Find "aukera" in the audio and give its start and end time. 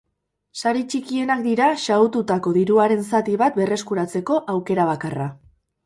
4.57-4.93